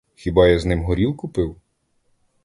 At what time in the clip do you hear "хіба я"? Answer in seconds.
0.15-0.59